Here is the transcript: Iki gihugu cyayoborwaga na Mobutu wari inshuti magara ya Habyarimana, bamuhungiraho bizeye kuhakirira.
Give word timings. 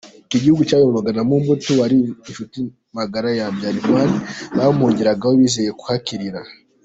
Iki 0.25 0.37
gihugu 0.43 0.61
cyayoborwaga 0.67 1.11
na 1.15 1.23
Mobutu 1.29 1.69
wari 1.79 1.97
inshuti 2.29 2.59
magara 2.97 3.29
ya 3.39 3.45
Habyarimana, 3.47 4.15
bamuhungiraho 4.57 5.27
bizeye 5.39 5.71
kuhakirira. 5.79 6.39